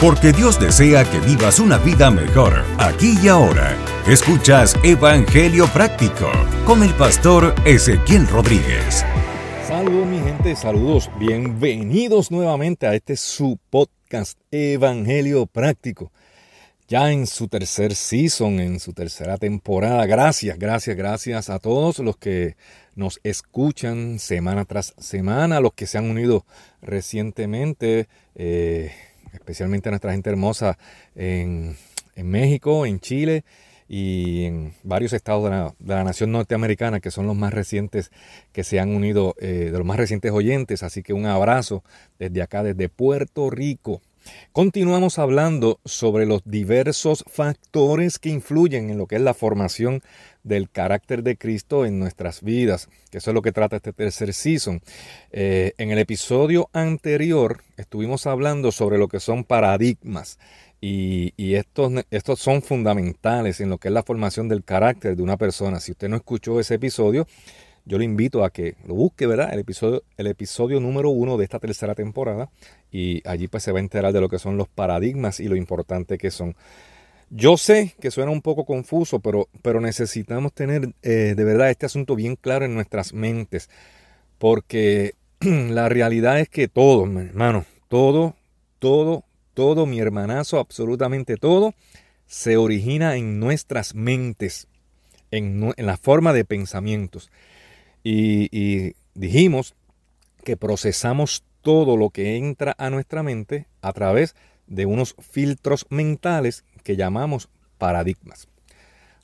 [0.00, 3.74] Porque Dios desea que vivas una vida mejor, aquí y ahora.
[4.06, 6.30] Escuchas Evangelio Práctico
[6.66, 9.06] con el pastor Ezequiel Rodríguez.
[9.66, 11.10] Saludos mi gente, saludos.
[11.18, 16.12] Bienvenidos nuevamente a este su podcast Evangelio Práctico.
[16.88, 20.04] Ya en su tercer season, en su tercera temporada.
[20.04, 22.56] Gracias, gracias, gracias a todos los que
[22.94, 26.44] nos escuchan semana tras semana, los que se han unido
[26.82, 28.08] recientemente.
[28.34, 28.92] Eh,
[29.36, 30.78] especialmente a nuestra gente hermosa
[31.14, 31.76] en,
[32.16, 33.44] México, en Chile
[33.88, 35.44] y en varios estados
[35.78, 38.10] de la, nación norteamericana que son los más recientes
[38.52, 40.82] que se han unido, eh, de los más recientes oyentes.
[40.82, 41.84] Así que un abrazo
[42.18, 44.00] desde acá, desde Puerto Rico.
[44.52, 50.02] Continuamos hablando sobre los diversos factores que influyen en lo que es la formación
[50.46, 54.32] del carácter de Cristo en nuestras vidas, que eso es lo que trata este tercer
[54.32, 54.80] season.
[55.32, 60.38] Eh, en el episodio anterior estuvimos hablando sobre lo que son paradigmas
[60.80, 65.36] y, estos, estos son fundamentales en lo que es la formación del carácter de una
[65.36, 65.80] persona.
[65.80, 67.26] Si usted no escuchó ese episodio,
[67.84, 69.52] yo le invito a que lo busque, ¿verdad?
[69.52, 72.50] El episodio, el episodio número uno de esta tercera temporada
[72.92, 75.56] y allí pues se va a enterar de lo que son los paradigmas y lo
[75.56, 76.54] importante que son.
[77.30, 81.86] Yo sé que suena un poco confuso, pero, pero necesitamos tener eh, de verdad este
[81.86, 83.68] asunto bien claro en nuestras mentes,
[84.38, 88.36] porque la realidad es que todo, hermano, todo,
[88.78, 91.74] todo, todo, mi hermanazo, absolutamente todo,
[92.26, 94.68] se origina en nuestras mentes,
[95.32, 97.30] en, la forma de pensamientos.
[98.04, 99.74] Y, y dijimos
[100.44, 104.36] que procesamos todo lo que entra a nuestra mente a través
[104.68, 107.48] de unos filtros mentales que llamamos
[107.78, 108.46] paradigmas.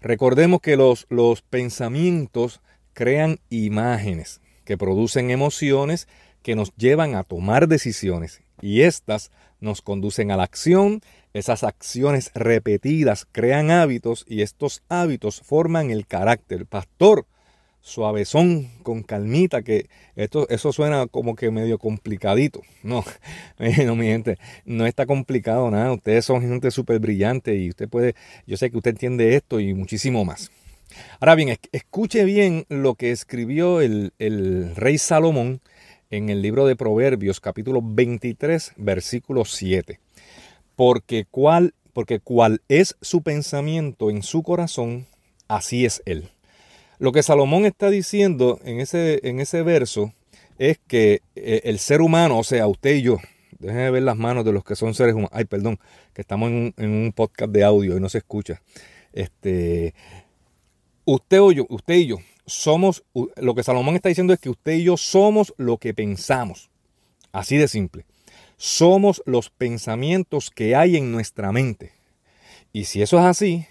[0.01, 2.61] Recordemos que los, los pensamientos
[2.93, 6.09] crean imágenes que producen emociones
[6.43, 11.03] que nos llevan a tomar decisiones y estas nos conducen a la acción,
[11.35, 16.67] esas acciones repetidas crean hábitos y estos hábitos forman el carácter.
[16.67, 17.27] Pastor,
[17.83, 22.63] suavezón, con calmita, que esto, eso suena como que medio complicadito.
[22.83, 23.05] No,
[23.85, 25.93] no, mi gente, no está complicado nada.
[25.93, 28.15] Ustedes son gente súper brillante y usted puede,
[28.47, 30.51] yo sé que usted entiende esto y muchísimo más.
[31.21, 35.61] Ahora bien, escuche bien lo que escribió el, el rey Salomón
[36.11, 39.99] en el libro de Proverbios, capítulo 23, versículo 7.
[40.77, 45.07] Porque cuál, porque cuál es su pensamiento en su corazón,
[45.49, 46.29] así es él.
[47.03, 50.13] Lo que Salomón está diciendo en ese, en ese verso
[50.57, 53.19] es que eh, el ser humano, o sea, usted y yo,
[53.59, 55.33] déjenme ver las manos de los que son seres humanos.
[55.33, 55.81] Ay, perdón,
[56.15, 58.63] que estamos en un, podcast de audio y no se escucha.
[59.13, 59.95] Este,
[61.05, 63.03] usted, o yo, usted y yo somos,
[63.35, 66.71] lo que Salomón está diciendo es que usted y yo somos lo que pensamos.
[67.33, 68.07] Así de simple.
[68.57, 71.95] Somos los pensamientos que hay en nuestra mente.
[72.73, 73.67] Y si eso es así,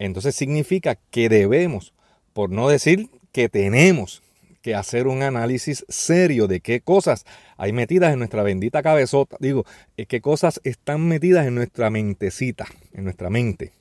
[0.00, 1.92] entonces significa que debemos
[2.32, 4.22] por no decir que tenemos
[4.62, 7.24] que hacer un análisis serio de qué cosas
[7.56, 9.64] hay metidas en nuestra bendita cabezota, digo,
[9.96, 13.72] eh, qué cosas están metidas en nuestra mentecita, en nuestra mente.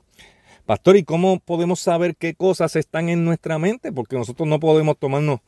[0.66, 3.92] Pastor, ¿y cómo podemos saber qué cosas están en nuestra mente?
[3.92, 5.42] Porque nosotros no podemos tomarnos,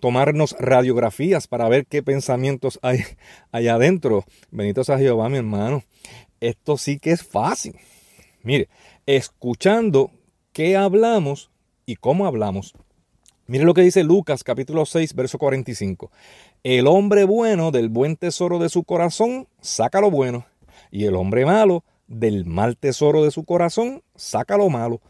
[0.00, 3.00] tomarnos radiografías para ver qué pensamientos hay
[3.52, 4.24] allá adentro.
[4.50, 5.84] Bendito sea Jehová, mi hermano.
[6.40, 7.76] Esto sí que es fácil.
[8.42, 8.68] Mire,
[9.06, 10.10] escuchando
[10.52, 11.50] qué hablamos,
[11.90, 12.72] y cómo hablamos.
[13.48, 16.12] Mire lo que dice Lucas capítulo 6, verso 45.
[16.62, 20.46] El hombre bueno del buen tesoro de su corazón saca lo bueno,
[20.92, 25.00] y el hombre malo del mal tesoro de su corazón saca lo malo,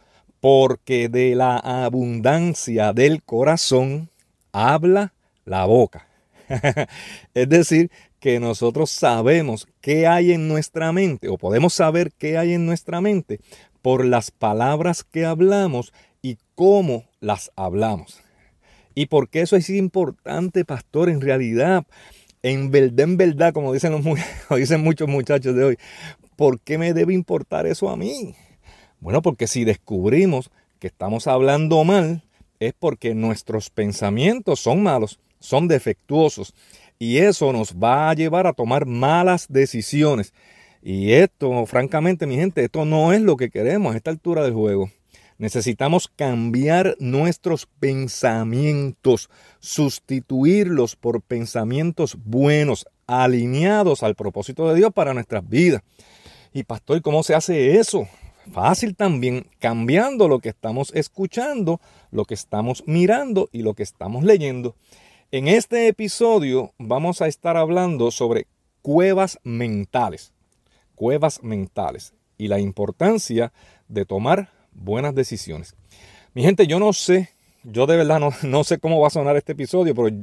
[0.41, 4.09] porque de la abundancia del corazón
[4.51, 5.13] habla
[5.45, 6.09] la boca.
[7.35, 7.91] es decir,
[8.21, 13.01] que nosotros sabemos qué hay en nuestra mente, o podemos saber qué hay en nuestra
[13.01, 13.41] mente
[13.83, 15.93] por las palabras que hablamos
[16.23, 18.21] y cómo las hablamos.
[18.95, 21.85] Y por qué eso es importante, pastor, en realidad,
[22.43, 24.03] en verdad, en verdad, como dicen, los,
[24.59, 25.79] dicen muchos muchachos de hoy,
[26.37, 28.35] ¿por qué me debe importar eso a mí?
[29.01, 32.23] Bueno, porque si descubrimos que estamos hablando mal,
[32.59, 36.55] es porque nuestros pensamientos son malos, son defectuosos.
[36.99, 40.35] Y eso nos va a llevar a tomar malas decisiones.
[40.83, 44.55] Y esto, francamente, mi gente, esto no es lo que queremos a esta altura del
[44.55, 44.91] juego.
[45.37, 49.29] Necesitamos cambiar nuestros pensamientos,
[49.59, 55.83] sustituirlos por pensamientos buenos, alineados al propósito de Dios para nuestras vidas.
[56.53, 58.09] Y pastor, ¿cómo se hace eso?
[58.51, 61.81] Fácil también, cambiando lo que estamos escuchando,
[62.11, 64.77] lo que estamos mirando y lo que estamos leyendo.
[65.31, 68.47] En este episodio vamos a estar hablando sobre
[68.83, 70.33] cuevas mentales
[71.01, 73.55] cuevas mentales y la importancia
[73.89, 75.75] de tomar buenas decisiones.
[76.35, 77.31] Mi gente, yo no sé,
[77.65, 80.15] yo de verdad no, no sé cómo va a sonar este episodio, pero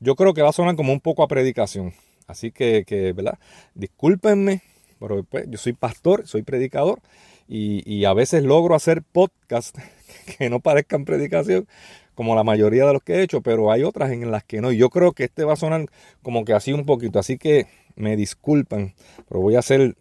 [0.00, 1.94] yo creo que va a sonar como un poco a predicación.
[2.26, 3.38] Así que, que ¿verdad?
[3.76, 4.60] Discúlpenme,
[4.98, 7.00] pero pues, yo soy pastor, soy predicador
[7.46, 9.80] y, y a veces logro hacer podcasts
[10.36, 11.68] que no parezcan predicación,
[12.16, 14.72] como la mayoría de los que he hecho, pero hay otras en las que no.
[14.72, 15.86] Y yo creo que este va a sonar
[16.22, 17.20] como que así un poquito.
[17.20, 18.94] Así que me disculpan,
[19.28, 19.96] pero voy a hacer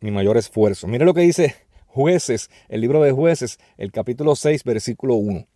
[0.00, 0.86] mi mayor esfuerzo.
[0.86, 1.54] Mire lo que dice
[1.86, 5.46] Jueces, el libro de Jueces, el capítulo 6, versículo 1.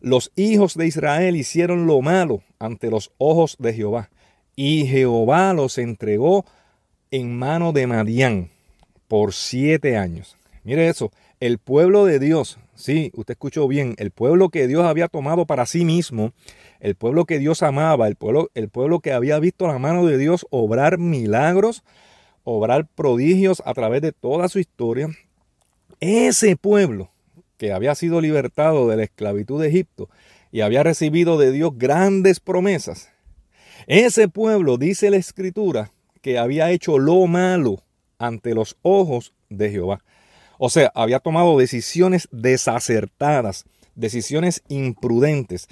[0.00, 4.10] Los hijos de Israel hicieron lo malo ante los ojos de Jehová,
[4.56, 6.44] y Jehová los entregó
[7.10, 8.50] en mano de Madián
[9.08, 10.36] por siete años.
[10.64, 11.10] Mire eso,
[11.40, 15.66] el pueblo de Dios, sí, usted escuchó bien, el pueblo que Dios había tomado para
[15.66, 16.32] sí mismo,
[16.80, 20.18] el pueblo que Dios amaba, el pueblo, el pueblo que había visto la mano de
[20.18, 21.84] Dios obrar milagros,
[22.42, 25.08] obrar prodigios a través de toda su historia,
[26.00, 27.10] ese pueblo
[27.58, 30.08] que había sido libertado de la esclavitud de Egipto
[30.50, 33.10] y había recibido de Dios grandes promesas,
[33.86, 35.92] ese pueblo, dice la escritura,
[36.22, 37.82] que había hecho lo malo
[38.18, 40.02] ante los ojos de Jehová.
[40.58, 45.68] O sea, había tomado decisiones desacertadas, decisiones imprudentes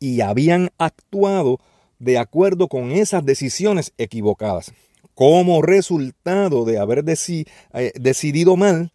[0.00, 1.60] y habían actuado
[2.00, 4.72] de acuerdo con esas decisiones equivocadas.
[5.14, 8.92] Como resultado de haber eh, decidido mal,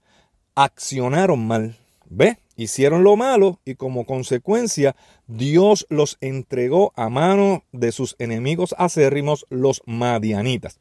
[0.55, 1.77] accionaron mal.
[2.09, 2.37] ¿Ve?
[2.57, 4.95] Hicieron lo malo y como consecuencia
[5.27, 10.79] Dios los entregó a mano de sus enemigos acérrimos, los madianitas.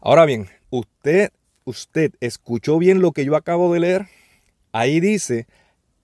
[0.00, 1.30] Ahora bien, usted
[1.64, 4.08] usted escuchó bien lo que yo acabo de leer,
[4.72, 5.46] ahí dice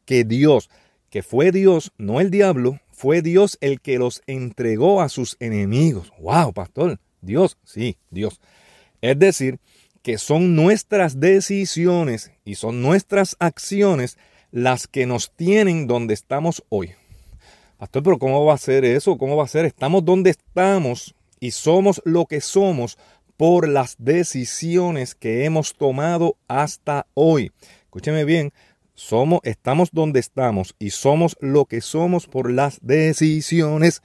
[0.05, 0.71] que Dios,
[1.11, 6.13] que fue Dios, no el diablo, fue Dios el que los entregó a sus enemigos.
[6.19, 6.99] ¡Wow, pastor!
[7.21, 8.41] Dios, sí, Dios.
[9.03, 9.61] Es decir,
[10.03, 14.17] que son nuestras decisiones y son nuestras acciones
[14.51, 16.93] las que nos tienen donde estamos hoy.
[17.77, 19.19] Pastor, pero ¿cómo va a ser eso?
[19.19, 19.67] ¿Cómo va a ser?
[19.67, 22.97] Estamos donde estamos y somos lo que somos
[23.37, 27.53] por las decisiones que hemos tomado hasta hoy.
[27.83, 28.55] Escúcheme bien,
[28.97, 34.03] somos, estamos donde estamos y somos lo que somos por las decisiones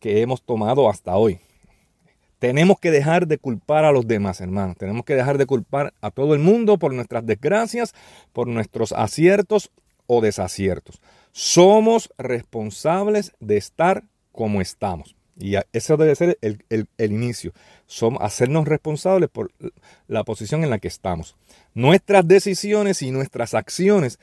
[0.00, 1.40] que hemos tomado hasta hoy.
[2.38, 4.76] Tenemos que dejar de culpar a los demás, hermanos.
[4.76, 7.94] Tenemos que dejar de culpar a todo el mundo por nuestras desgracias,
[8.32, 9.72] por nuestros aciertos
[10.06, 11.00] o desaciertos.
[11.32, 15.17] Somos responsables de estar como estamos.
[15.38, 17.52] Y eso debe ser el, inicio.
[17.86, 19.52] Somos, hacernos responsables por
[20.08, 21.36] la posición en la que estamos.
[21.74, 24.18] Nuestras decisiones y nuestras acciones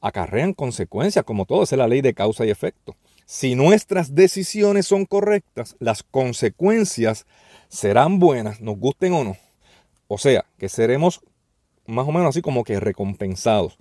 [0.00, 2.96] acarrean consecuencias, como todo, es la ley de causa y efecto.
[3.26, 7.26] Si nuestras decisiones son correctas, las consecuencias
[7.68, 9.36] serán buenas, nos gusten o no.
[10.06, 11.20] O sea, que seremos
[11.86, 13.76] más o menos así como que recompensados.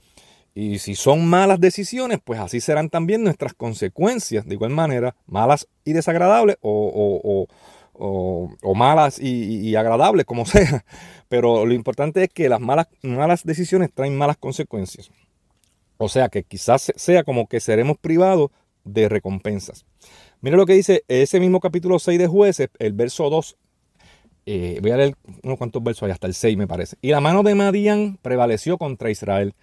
[0.53, 4.45] Y si son malas decisiones, pues así serán también nuestras consecuencias.
[4.45, 7.47] De igual manera, malas y desagradables o,
[8.75, 10.85] malas y, agradables, como sea.
[11.27, 15.11] Pero lo importante es que las malas, malas decisiones traen malas consecuencias.
[15.97, 18.51] O sea que quizás sea como que seremos privados
[18.85, 19.85] de recompensas.
[20.41, 23.57] Mire lo que dice ese mismo capítulo 6 de jueces, el verso 2.
[24.45, 26.95] Eh, voy a leer unos cuantos versos ahí, hasta el 6 me parece.
[27.01, 29.53] Y la mano de Madián prevaleció contra Israel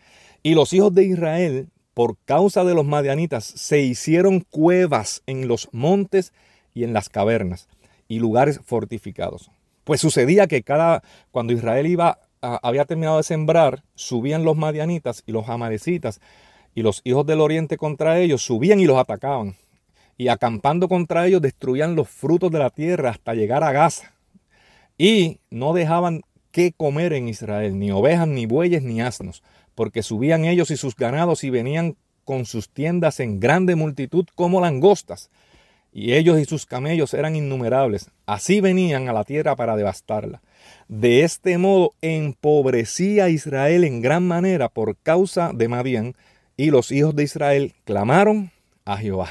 [0.47, 5.69] y los hijos de Israel, por causa de los madianitas, se hicieron cuevas en los
[5.73, 6.33] montes
[6.73, 7.67] y en las cavernas
[8.07, 9.51] y lugares fortificados.
[9.83, 15.33] Pues sucedía que cada cuando Israel iba había terminado de sembrar, subían los madianitas y
[15.33, 16.21] los amalecitas
[16.77, 19.57] y los hijos del oriente contra ellos, subían y los atacaban.
[20.17, 24.15] Y acampando contra ellos destruían los frutos de la tierra hasta llegar a Gaza.
[24.97, 26.23] Y no dejaban
[26.53, 29.43] qué comer en Israel, ni ovejas, ni bueyes, ni asnos,
[29.77, 34.61] porque subían ellos y sus ganados y venían con sus tiendas en grande multitud como
[34.61, 35.31] langostas,
[35.93, 38.11] y ellos y sus camellos eran innumerables.
[38.27, 40.43] Así venían a la tierra para devastarla.
[40.89, 46.17] De este modo empobrecía Israel en gran manera por causa de Madián,
[46.57, 48.51] y los hijos de Israel clamaron
[48.85, 49.29] a Jehová.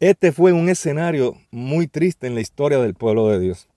[0.00, 3.68] Este fue un escenario muy triste en la historia del pueblo de Dios.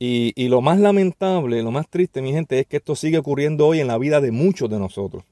[0.00, 3.80] Y, lo más lamentable, lo más triste, mi gente, es que esto sigue ocurriendo hoy
[3.80, 5.24] en la vida de muchos de nosotros.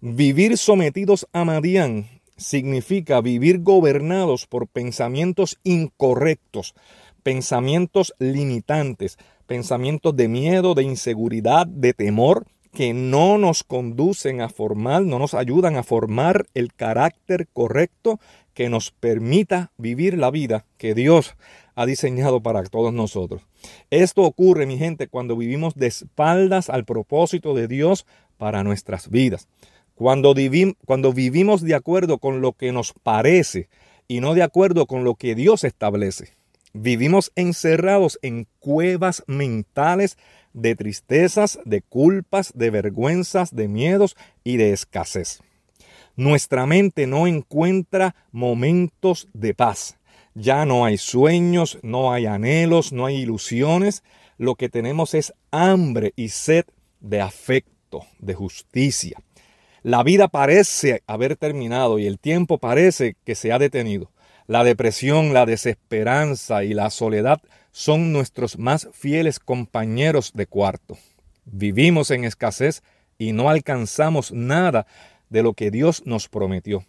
[0.00, 2.06] Vivir sometidos a Madián
[2.36, 6.74] significa vivir gobernados por pensamientos incorrectos,
[7.22, 15.02] pensamientos limitantes, pensamientos de miedo, de inseguridad, de temor, que no nos conducen a formar,
[15.02, 18.20] no nos ayudan a formar el carácter correcto
[18.52, 21.36] que nos permita vivir la vida que Dios
[21.76, 23.42] ha diseñado para todos nosotros.
[23.90, 28.06] Esto ocurre, mi gente, cuando vivimos de espaldas al propósito de Dios
[28.38, 29.46] para nuestras vidas.
[29.94, 30.34] Cuando,
[30.84, 33.68] cuando vivimos de acuerdo con lo que nos parece
[34.08, 36.32] y no de acuerdo con lo que Dios establece.
[36.72, 40.18] Vivimos encerrados en cuevas mentales
[40.52, 45.40] de tristezas, de culpas, de vergüenzas, de miedos y de escasez.
[46.16, 49.98] Nuestra mente no encuentra momentos de paz.
[50.38, 54.02] Ya no hay sueños, no hay anhelos, no hay ilusiones.
[54.36, 56.66] Lo que tenemos es hambre y sed
[57.00, 59.16] de afecto, de justicia.
[59.82, 64.10] La vida parece haber terminado y el tiempo parece que se ha detenido.
[64.46, 67.40] La depresión, la desesperanza y la soledad
[67.72, 70.98] son nuestros más fieles compañeros de cuarto.
[71.46, 72.82] Vivimos en escasez
[73.16, 74.86] y no alcanzamos nada
[75.30, 76.84] de lo que Dios nos prometió.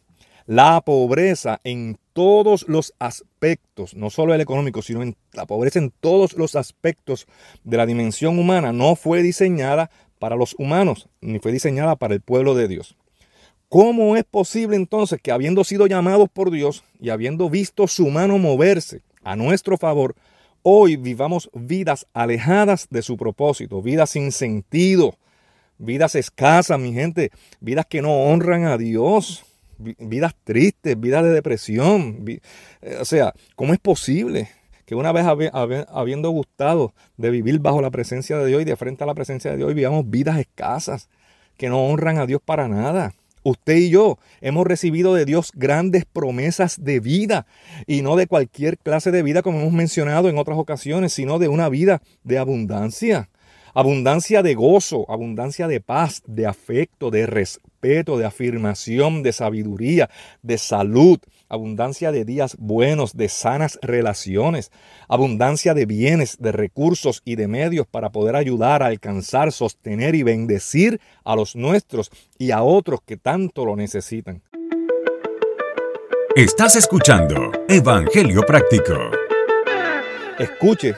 [0.48, 5.92] La pobreza en todos los aspectos, no solo el económico, sino en la pobreza en
[5.92, 7.27] todos los aspectos
[7.66, 12.22] de la dimensión humana, no fue diseñada para los humanos, ni fue diseñada para el
[12.22, 12.96] pueblo de Dios.
[13.68, 18.38] ¿Cómo es posible entonces que habiendo sido llamados por Dios y habiendo visto su mano
[18.38, 20.16] moverse a nuestro favor,
[20.62, 25.18] hoy vivamos vidas alejadas de su propósito, vidas sin sentido,
[25.77, 29.44] vidas escasas, mi gente, vidas que no honran a Dios,
[29.77, 32.24] vidas tristes, vidas de depresión.
[32.27, 34.50] Eh, o sea, ¿cómo es posible
[34.86, 39.03] que una vez habiendo gustado de vivir bajo la presencia de Dios y de frente
[39.03, 41.10] a la presencia de Dios, vivamos vidas escasas,
[41.57, 43.13] que no honran a Dios para nada?
[43.43, 47.48] Usted y yo hemos recibido de Dios grandes promesas de vida
[47.86, 51.48] y no de cualquier clase de vida como hemos mencionado en otras ocasiones, sino de
[51.48, 53.29] una vida de abundancia.
[53.74, 60.10] Abundancia de gozo, abundancia de paz, de afecto, de respeto, de afirmación, de sabiduría,
[60.42, 61.20] de salud,
[61.50, 64.72] abundancia de días buenos, de sanas relaciones,
[65.08, 70.24] abundancia de bienes, de recursos y de medios para poder ayudar a alcanzar, sostener y
[70.24, 74.42] bendecir a los nuestros y a otros que tanto lo necesitan.
[76.36, 78.94] Estás escuchando Evangelio Práctico.
[80.38, 80.94] Escuche,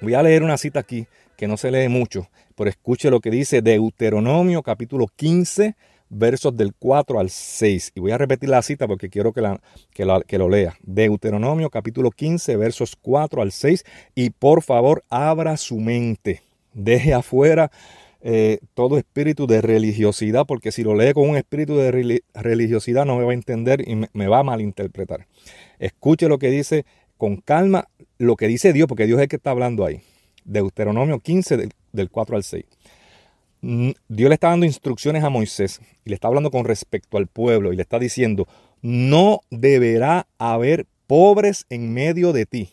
[0.00, 3.30] voy a leer una cita aquí que no se lee mucho, pero escuche lo que
[3.30, 5.76] dice Deuteronomio capítulo 15,
[6.08, 7.92] versos del 4 al 6.
[7.94, 9.60] Y voy a repetir la cita porque quiero que, la,
[9.94, 10.76] que, lo lea.
[10.82, 13.84] Deuteronomio capítulo 15, versos 4 al 6.
[14.14, 16.42] Y por favor, abra su mente.
[16.72, 17.70] Deje afuera
[18.20, 23.16] eh, todo espíritu de religiosidad, porque si lo lee con un espíritu de religiosidad no
[23.16, 25.26] me va a entender y me, me va a malinterpretar.
[25.78, 26.84] Escuche lo que dice
[27.16, 27.88] con calma,
[28.18, 30.00] lo que dice Dios, porque Dios es el que está hablando ahí.
[30.44, 32.64] Deuteronomio 15 del, 4 al 6.
[33.62, 37.26] Mm, Dios le está dando instrucciones a Moisés y le está hablando con respecto al
[37.26, 38.46] pueblo y le está diciendo,
[38.82, 42.70] no deberá haber pobres en medio de ti,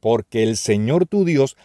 [0.00, 1.56] porque el Señor tu Dios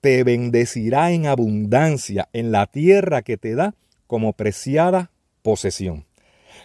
[0.00, 3.74] te bendecirá en abundancia en la tierra que te da
[4.06, 5.10] como preciada
[5.42, 6.04] posesión.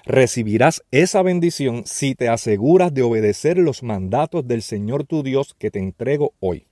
[0.06, 5.72] Recibirás esa bendición si te aseguras de obedecer los mandatos del Señor tu Dios que
[5.72, 6.66] te entrego hoy.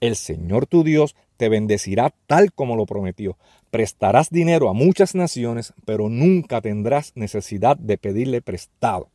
[0.00, 3.36] El Señor tu Dios te bendecirá tal como lo prometió.
[3.70, 9.08] Prestarás dinero a muchas naciones, pero nunca tendrás necesidad de pedirle prestado.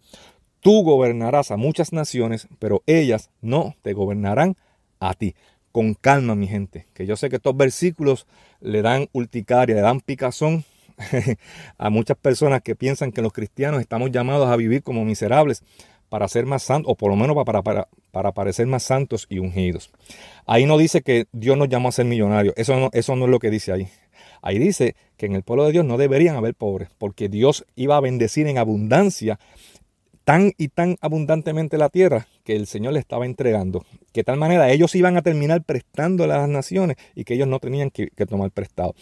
[0.60, 4.56] Tú gobernarás a muchas naciones, pero ellas no te gobernarán
[5.00, 5.36] a ti.
[5.72, 8.28] Con calma, mi gente, que yo sé que estos versículos
[8.60, 10.66] le dan urticaria, le dan picazón
[11.78, 15.64] a muchas personas que piensan que los cristianos estamos llamados a vivir como miserables
[16.12, 19.39] para ser más santos, o por lo menos para, para, para parecer más santos y
[19.39, 19.91] ungidos.
[20.46, 23.32] Ahí no dice que Dios nos llamó a ser millonarios, eso no, eso no es
[23.32, 23.88] lo que dice ahí.
[24.41, 27.96] Ahí dice que en el pueblo de Dios no deberían haber pobres, porque Dios iba
[27.96, 29.39] a bendecir en abundancia
[30.25, 33.86] tan y tan abundantemente la tierra que el Señor le estaba entregando.
[34.12, 37.48] Que de tal manera ellos iban a terminar prestando a las naciones y que ellos
[37.48, 38.96] no tenían que, que tomar prestado.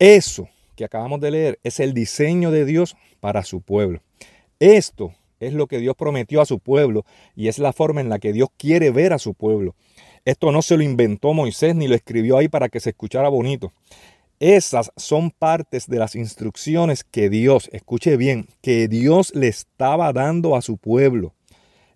[0.00, 4.00] Eso que acabamos de leer es el diseño de Dios para su pueblo.
[4.58, 7.04] Esto es lo que Dios prometió a su pueblo
[7.36, 9.74] y es la forma en la que Dios quiere ver a su pueblo.
[10.24, 13.72] Esto no se lo inventó Moisés ni lo escribió ahí para que se escuchara bonito.
[14.40, 20.54] Esas son partes de las instrucciones que Dios, escuche bien, que Dios le estaba dando
[20.54, 21.34] a su pueblo.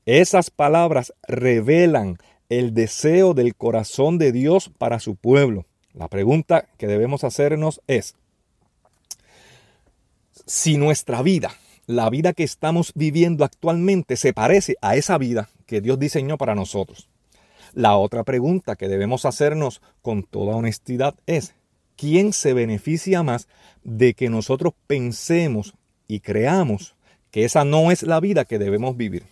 [0.07, 2.19] Esas palabras revelan
[2.49, 5.67] el deseo del corazón de Dios para su pueblo.
[5.95, 8.17] La pregunta que debemos hacernos es,
[10.47, 11.53] si nuestra vida
[11.87, 16.55] la vida que estamos viviendo actualmente se parece a esa vida que Dios diseñó para
[16.55, 17.09] nosotros.
[17.75, 21.55] La otra pregunta que debemos hacernos con toda honestidad es,
[21.97, 23.49] ¿quién se beneficia más
[23.83, 25.75] de que nosotros pensemos
[26.07, 26.95] y creamos
[27.31, 29.25] que esa no es la vida que debemos vivir?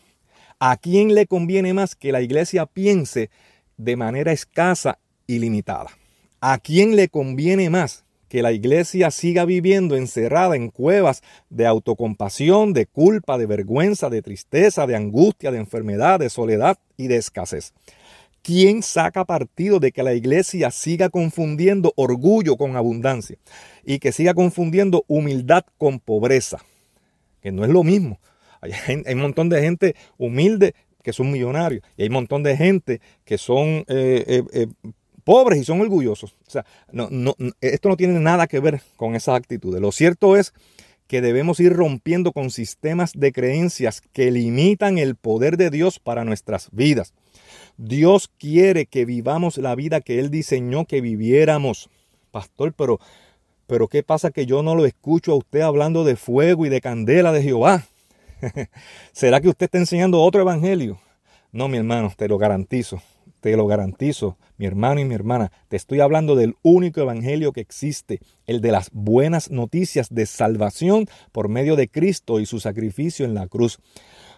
[0.59, 3.31] ¿A quién le conviene más que la iglesia piense
[3.81, 5.91] de manera escasa y limitada.
[6.41, 11.21] ¿A quién le conviene más que la iglesia siga viviendo encerrada en cuevas
[11.51, 17.09] de autocompasión, de culpa, de vergüenza, de tristeza, de angustia, de enfermedad, de soledad y
[17.09, 17.75] de escasez?
[18.43, 23.37] ¿Quién saca partido de que la iglesia siga confundiendo orgullo con abundancia
[23.85, 26.59] y que siga confundiendo humildad con pobreza?
[27.43, 28.21] Que no es lo mismo.
[28.61, 28.73] Hay,
[29.13, 33.39] un montón de gente humilde que son millonarios y hay un montón de gente que
[33.39, 34.67] son eh, eh, eh,
[35.21, 36.35] pobres y son orgullosos.
[36.47, 39.81] O sea, no, no, esto no tiene nada que ver con esas actitudes.
[39.81, 40.53] Lo cierto es
[41.07, 46.25] que debemos ir rompiendo con sistemas de creencias que limitan el poder de Dios para
[46.25, 47.15] nuestras vidas.
[47.77, 51.91] Dios quiere que vivamos la vida que Él diseñó que viviéramos.
[52.31, 53.01] Pastor, pero,
[53.67, 56.81] pero ¿qué pasa que yo no lo escucho a usted hablando de fuego y de
[56.81, 57.87] candela de Jehová?
[59.13, 61.01] ¿Será que usted está enseñando otro evangelio?
[61.51, 63.03] No, mi hermano, te lo garantizo.
[63.41, 65.51] Te lo garantizo, mi hermano y mi hermana.
[65.69, 71.07] Te estoy hablando del único evangelio que existe, el de las buenas noticias de salvación
[71.33, 73.79] por medio de Cristo y su sacrificio en la cruz.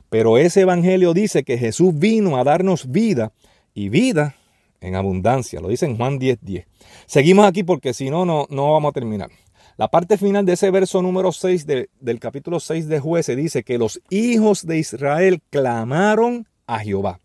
[0.09, 3.33] Pero ese evangelio dice que Jesús vino a darnos vida
[3.75, 4.37] y vida
[4.81, 5.61] en abundancia.
[5.61, 6.39] Lo dice en Juan 10:10.
[6.41, 6.67] 10.
[7.07, 9.31] Seguimos aquí porque si no, no, no vamos a terminar.
[9.79, 13.79] La parte final de ese verso número 6 del capítulo 6 de Jueces dice que
[13.79, 17.21] los hijos de Israel clamaron a Jehová.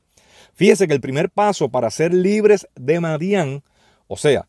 [0.57, 3.61] Fíjese que el primer paso para ser libres de Madián,
[4.07, 4.47] o sea,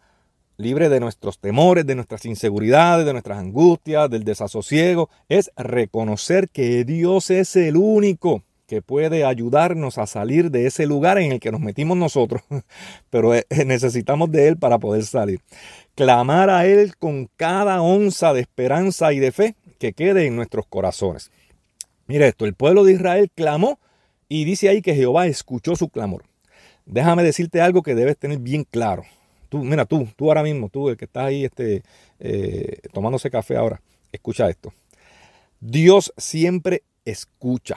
[0.56, 6.86] libre de nuestros temores, de nuestras inseguridades, de nuestras angustias, del desasosiego, es reconocer que
[6.86, 11.52] Dios es el único que puede ayudarnos a salir de ese lugar en el que
[11.52, 12.40] nos metimos nosotros,
[13.10, 15.42] pero eh, necesitamos de Él para poder salir.
[15.94, 20.64] Clamar a Él con cada onza de esperanza y de fe que quede en nuestros
[20.66, 21.30] corazones.
[22.06, 23.78] Mire esto, el pueblo de Israel clamó
[24.28, 26.24] y dice ahí que Jehová escuchó su clamor.
[26.86, 29.04] Déjame decirte algo que debes tener bien claro.
[29.48, 31.82] Tú, mira, tú, tú ahora mismo, tú, el que estás ahí este,
[32.18, 33.80] eh, tomándose café ahora,
[34.12, 34.72] escucha esto.
[35.60, 37.76] Dios siempre escucha.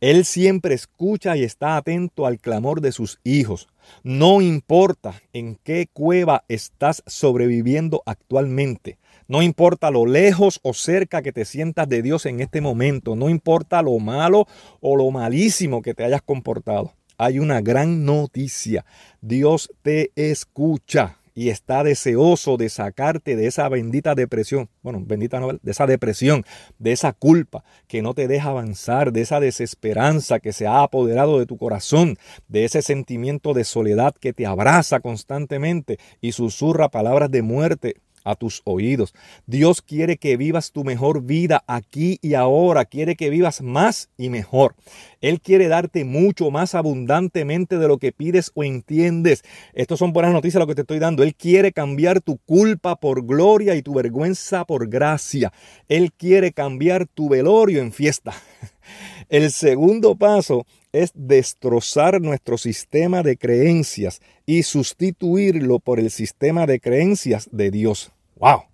[0.00, 3.68] Él siempre escucha y está atento al clamor de sus hijos.
[4.02, 8.98] No importa en qué cueva estás sobreviviendo actualmente.
[9.28, 13.16] No importa lo lejos o cerca que te sientas de Dios en este momento.
[13.16, 14.46] No importa lo malo
[14.80, 18.84] o lo malísimo que te hayas comportado hay una gran noticia.
[19.20, 25.70] Dios te escucha y está deseoso de sacarte de esa bendita depresión, bueno, bendita de
[25.70, 26.44] esa depresión,
[26.78, 31.38] de esa culpa que no te deja avanzar, de esa desesperanza que se ha apoderado
[31.38, 32.16] de tu corazón,
[32.48, 38.34] de ese sentimiento de soledad que te abraza constantemente y susurra palabras de muerte a
[38.34, 39.14] tus oídos.
[39.46, 44.28] Dios quiere que vivas tu mejor vida aquí y ahora, quiere que vivas más y
[44.28, 44.74] mejor.
[45.20, 49.44] Él quiere darte mucho más abundantemente de lo que pides o entiendes.
[49.72, 51.22] Estas son buenas noticias lo que te estoy dando.
[51.22, 55.52] Él quiere cambiar tu culpa por gloria y tu vergüenza por gracia.
[55.88, 58.34] Él quiere cambiar tu velorio en fiesta.
[59.28, 66.80] El segundo paso es destrozar nuestro sistema de creencias y sustituirlo por el sistema de
[66.80, 68.12] creencias de Dios.
[68.36, 68.64] ¡Wow!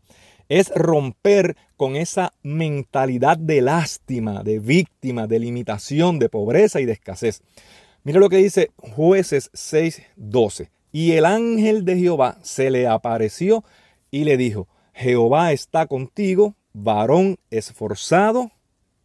[0.49, 6.93] Es romper con esa mentalidad de lástima, de víctima, de limitación, de pobreza y de
[6.93, 7.43] escasez.
[8.05, 10.71] Mira lo que dice jueces 6:12.
[10.93, 13.65] Y el ángel de Jehová se le apareció
[14.11, 18.51] y le dijo, Jehová está contigo, varón esforzado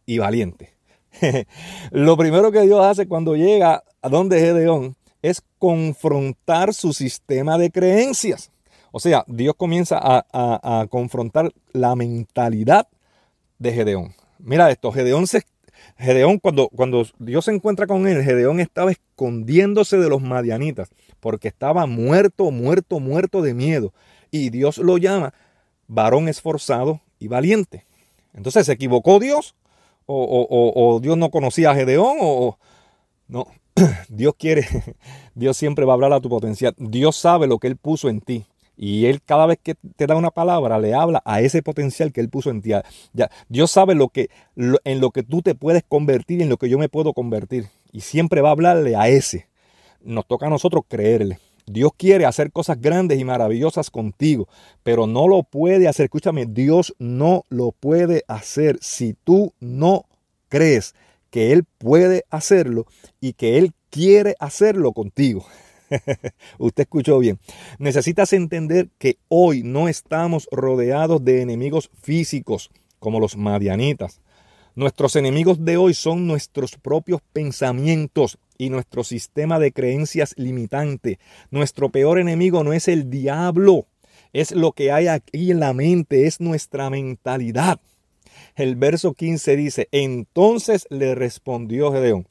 [0.04, 0.74] y valiente.
[1.90, 7.70] lo primero que Dios hace cuando llega a donde Gedeón es confrontar su sistema de
[7.70, 8.50] creencias.
[8.92, 12.88] O sea, Dios comienza a, confrontar la mentalidad
[13.58, 14.14] de Gedeón.
[14.38, 15.42] Mira esto, Gedeón, se,
[16.40, 22.50] cuando Dios se encuentra con él, Gedeón estaba escondiéndose de los madianitas porque estaba muerto,
[22.50, 23.92] muerto, muerto de miedo.
[24.30, 25.34] Y Dios lo llama
[25.86, 27.84] varón esforzado y valiente.
[28.34, 29.54] Entonces, ¿se equivocó Dios?
[30.06, 32.16] ¿O, o Dios no conocía a Gedeón?
[32.20, 32.58] ¿O,
[33.26, 33.46] no?
[34.08, 34.66] Dios quiere,
[35.34, 36.74] Dios siempre va a hablar a tu potencial.
[36.78, 38.46] Dios sabe lo que Él puso en ti.
[38.80, 42.20] Y Él cada vez que te da una palabra le habla a ese potencial que
[42.20, 42.70] Él puso en ti.
[43.12, 46.68] Ya, Dios sabe lo que, en lo que tú te puedes convertir en lo que
[46.68, 47.66] yo me puedo convertir.
[47.90, 49.48] Y siempre va a hablarle a ese.
[50.00, 51.40] Nos toca a nosotros creerle.
[51.66, 54.48] Dios quiere hacer cosas grandes y maravillosas contigo,
[54.84, 56.04] pero no lo puede hacer.
[56.04, 60.04] Escúchame, Dios no lo puede hacer si tú no
[60.48, 60.94] crees
[61.30, 62.86] que Él puede hacerlo
[63.20, 65.44] y que Él quiere hacerlo contigo.
[66.58, 67.38] Usted escuchó bien.
[67.78, 74.20] Necesitas entender que hoy no estamos rodeados de enemigos físicos como los madianitas.
[74.74, 81.18] Nuestros enemigos de hoy son nuestros propios pensamientos y nuestro sistema de creencias limitante.
[81.50, 83.86] Nuestro peor enemigo no es el diablo,
[84.32, 87.80] es lo que hay aquí en la mente, es nuestra mentalidad.
[88.54, 92.26] El verso 15 dice, entonces le respondió Gedeón,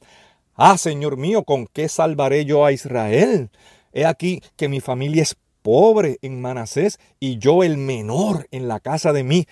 [0.58, 3.48] ah, Señor mío, ¿con qué salvaré yo a Israel?
[3.94, 8.80] He aquí que mi familia es pobre en Manasés y yo el menor en la
[8.80, 9.46] casa de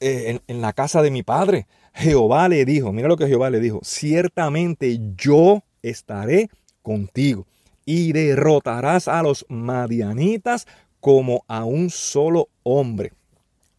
[0.00, 1.66] eh, en la casa de mi padre.
[1.94, 6.48] Jehová le dijo, mira lo que Jehová le dijo, ciertamente yo estaré
[6.82, 7.46] contigo
[7.84, 10.66] y derrotarás a los madianitas
[11.00, 13.12] como a un solo hombre.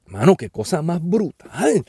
[0.08, 1.86] Mano, qué cosa más brutal.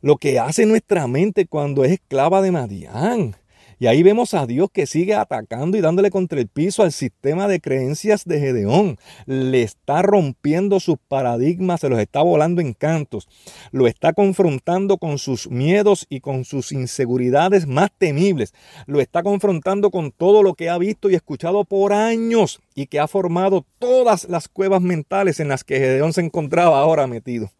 [0.00, 3.36] Lo que hace nuestra mente cuando es esclava de Madián.
[3.80, 7.48] Y ahí vemos a Dios que sigue atacando y dándole contra el piso al sistema
[7.48, 8.98] de creencias de Gedeón.
[9.24, 13.26] Le está rompiendo sus paradigmas, se los está volando en cantos.
[13.72, 18.52] Lo está confrontando con sus miedos y con sus inseguridades más temibles.
[18.84, 23.00] Lo está confrontando con todo lo que ha visto y escuchado por años y que
[23.00, 27.50] ha formado todas las cuevas mentales en las que Gedeón se encontraba ahora metido.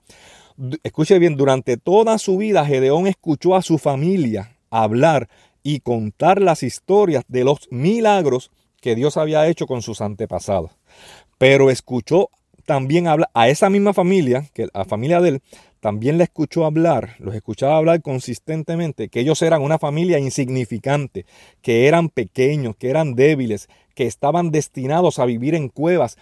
[0.82, 5.28] Escuche bien, durante toda su vida Gedeón escuchó a su familia hablar
[5.62, 10.72] y contar las historias de los milagros que Dios había hecho con sus antepasados.
[11.38, 12.30] Pero escuchó
[12.66, 15.42] también a esa misma familia, que la familia de él,
[15.80, 21.24] también le escuchó hablar, los escuchaba hablar consistentemente, que ellos eran una familia insignificante,
[21.62, 26.16] que eran pequeños, que eran débiles, que estaban destinados a vivir en cuevas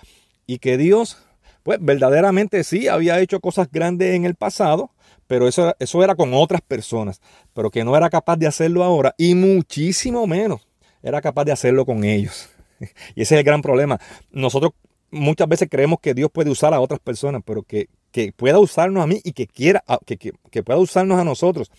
[0.47, 1.19] y que Dios,
[1.65, 4.93] pues verdaderamente sí, había hecho cosas grandes en el pasado,
[5.29, 7.21] pero eso, eso era con otras personas,
[7.55, 10.67] pero que no era capaz de hacerlo ahora y muchísimo menos
[11.03, 12.49] era capaz de hacerlo con ellos.
[13.17, 13.99] Y ese es el gran problema.
[14.31, 14.73] Nosotros
[15.11, 17.89] muchas veces creemos que Dios puede usar a otras personas, pero que,
[18.37, 21.71] pueda usarnos a mí y que quiera, que, que, pueda usarnos a nosotros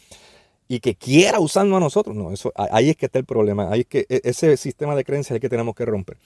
[0.68, 2.16] y que quiera usarnos a nosotros.
[2.16, 3.72] No, eso, ahí es que está el problema.
[3.72, 6.18] Ahí es que e, ese sistema de creencias es que tenemos que romper.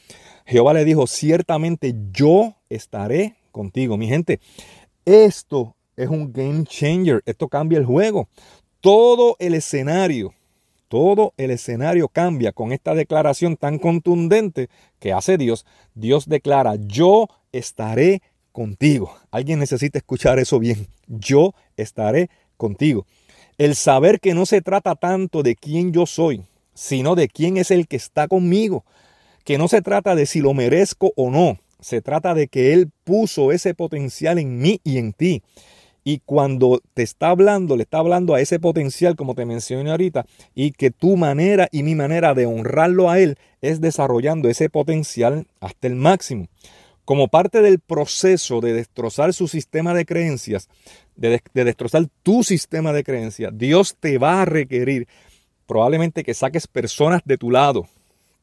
[0.46, 3.98] Jehová le dijo, ciertamente yo estaré contigo.
[3.98, 4.40] Mi gente,
[5.06, 7.22] esto es un game changer.
[7.26, 8.28] Esto cambia el juego.
[8.82, 10.34] Todo el escenario,
[10.88, 15.66] todo el escenario cambia con esta declaración tan contundente que hace Dios.
[15.96, 19.16] Dios declara, yo estaré contigo.
[19.32, 20.88] Alguien necesita escuchar eso bien.
[21.08, 23.06] Yo estaré contigo.
[23.58, 27.72] El saber que no se trata tanto de quién yo soy, sino de quién es
[27.72, 28.84] el que está conmigo.
[29.44, 31.60] Que no se trata de si lo merezco o no.
[31.80, 35.44] Se trata de que Él puso ese potencial en mí y en ti.
[36.04, 40.26] Y cuando te está hablando, le está hablando a ese potencial, como te mencioné ahorita,
[40.54, 45.48] y que tu manera y mi manera de honrarlo a Él es desarrollando ese potencial
[45.62, 46.48] hasta el máximo.
[47.06, 50.70] Como parte del proceso de destrozar su sistema de creencias,
[51.16, 55.08] de, de destrozar tu sistema de creencias, Dios te va a requerir
[55.66, 57.88] probablemente que saques personas de tu lado,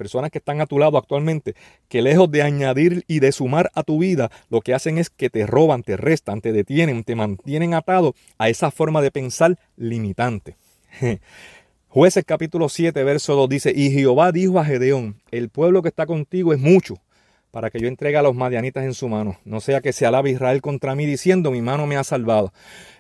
[0.01, 1.55] personas que están a tu lado actualmente,
[1.91, 5.29] que lejos de añadir y de sumar a tu vida, lo que hacen es que
[5.29, 10.57] te roban, te restan, te detienen, te mantienen atado a esa forma de pensar limitante.
[11.89, 16.07] Jueces capítulo 7, verso 2 dice, y Jehová dijo a Gedeón, el pueblo que está
[16.07, 16.95] contigo es mucho,
[17.51, 20.31] para que yo entregue a los madianitas en su mano, no sea que se alabe
[20.31, 22.55] Israel contra mí diciendo, mi mano me ha salvado.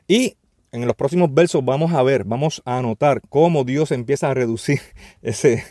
[0.06, 0.36] Y
[0.70, 4.80] en los próximos versos vamos a ver, vamos a anotar cómo Dios empieza a reducir
[5.22, 5.64] ese,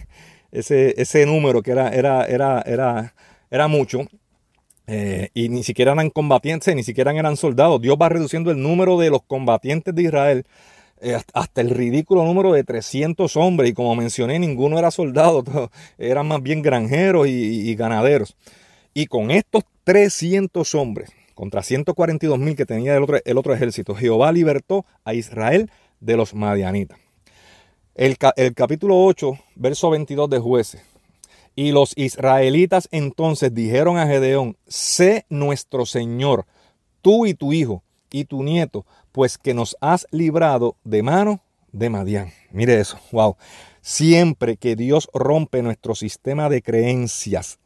[0.51, 3.13] ese, ese número que era, era, era, era,
[3.49, 4.07] era mucho.
[4.87, 7.81] Eh, y ni siquiera eran combatientes, ni siquiera eran soldados.
[7.81, 10.45] Dios va reduciendo el número de los combatientes de Israel
[11.01, 13.69] eh, hasta el ridículo número de 300 hombres.
[13.69, 15.43] Y como mencioné, ninguno era soldado,
[15.97, 18.35] eran más bien granjeros y, ganaderos.
[18.93, 23.95] Y con estos 300 hombres, contra 142 mil que tenía el otro, el otro ejército,
[23.95, 26.97] Jehová libertó a Israel de los madianitas.
[27.99, 28.17] El,
[28.55, 30.81] capítulo 8, verso 22 de jueces.
[31.53, 36.45] Y los israelitas entonces dijeron a Gedeón, sé nuestro Señor,
[37.01, 41.41] tú y tu hijo y tu nieto, pues que nos has librado de mano
[41.73, 42.31] de Madián.
[42.51, 43.35] Mire eso, wow.
[43.81, 47.59] Siempre que Dios rompe nuestro sistema de creencias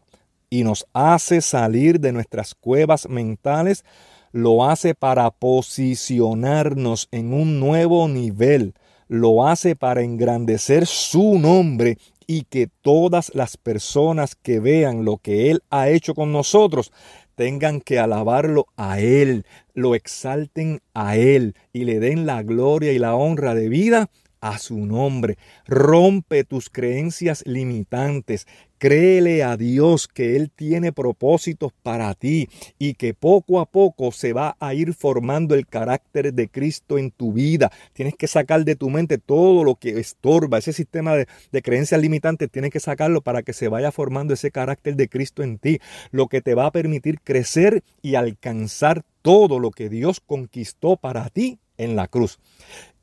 [0.50, 3.86] y nos hace salir de nuestras cuevas mentales,
[4.32, 8.74] lo hace para posicionarnos en un nuevo nivel
[9.14, 15.52] lo hace para engrandecer su nombre y que todas las personas que vean lo que
[15.52, 16.92] Él ha hecho con nosotros
[17.36, 19.46] tengan que alabarlo a Él,
[19.76, 24.10] lo exalten a Él y le den la gloria y la honra de vida
[24.42, 25.38] a su nombre.
[25.68, 28.48] Rompe tus creencias limitantes.
[28.84, 34.34] Créele a Dios que Él tiene propósitos para ti y que poco a poco se
[34.34, 37.72] va a ir formando el carácter de Cristo en tu vida.
[37.94, 42.52] Tienes que sacar de tu mente todo lo que estorba, ese sistema de, creencias limitantes,
[42.52, 45.80] tienes que sacarlo para que se vaya formando ese carácter de Cristo en ti,
[46.12, 51.30] lo que te va a permitir crecer y alcanzar todo lo que Dios conquistó para
[51.30, 52.38] ti en la cruz.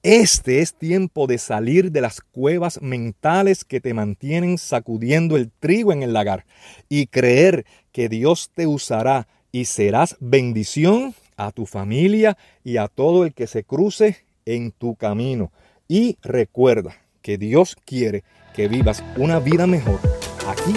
[0.02, 5.92] Este es tiempo de salir de las cuevas mentales que te mantienen sacudiendo el trigo
[5.92, 6.46] en el lagar
[6.88, 13.26] y creer que Dios te usará y serás bendición a tu familia y a todo
[13.26, 15.52] el que se cruce en tu camino.
[15.86, 20.00] Y recuerda que Dios quiere que vivas una vida mejor
[20.48, 20.76] aquí